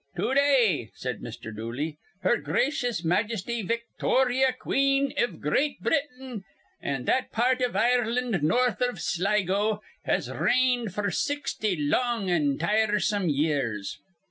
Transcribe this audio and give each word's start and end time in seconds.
"To 0.15 0.33
day," 0.33 0.89
said 0.95 1.21
Mr. 1.21 1.55
Dooley, 1.55 1.99
"her 2.23 2.37
gracious 2.37 3.03
Majesty 3.05 3.61
Victorya, 3.61 4.51
Queen 4.57 5.13
iv 5.15 5.39
Great 5.39 5.79
Britain 5.79 6.43
an' 6.81 7.05
that 7.05 7.31
part 7.31 7.61
iv 7.61 7.75
Ireland 7.75 8.41
north 8.41 8.81
iv 8.81 8.99
Sligo, 8.99 9.83
has 10.05 10.27
reigned 10.31 10.87
f'r 10.87 11.13
sixty 11.13 11.75
long 11.75 12.31
and 12.31 12.59
tiresome 12.59 13.29
years." 13.29 13.99